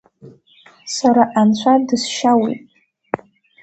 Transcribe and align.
Сара 0.95 1.23
Анцәа 1.39 1.73
дысшьауҩуп. 1.87 2.61